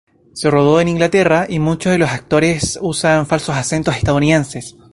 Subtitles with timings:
[0.33, 4.75] Se rodó en Inglaterra, y muchos de los actores usan falsos acentos estadounidenses.